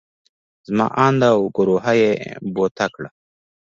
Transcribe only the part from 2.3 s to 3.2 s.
بوته کړه.